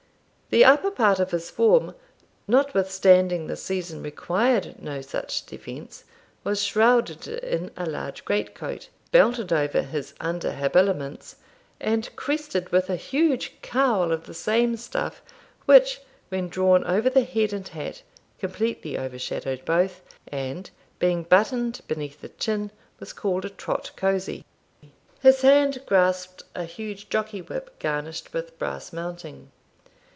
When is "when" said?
16.27-16.49